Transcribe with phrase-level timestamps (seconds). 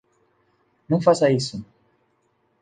[0.89, 1.63] Não faça isso!